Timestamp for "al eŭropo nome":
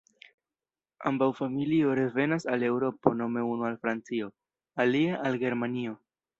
2.55-3.45